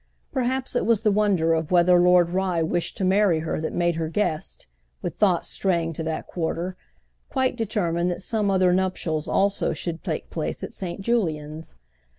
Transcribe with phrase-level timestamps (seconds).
[0.31, 3.97] Perhaps it was the wonder of whether Lord Rye wished to marry her that made
[3.97, 4.65] her guest,
[5.03, 6.75] with thoughts straying to that quarter,
[7.29, 11.75] quite determine that some other nuptials also should take place at Saint Julian's.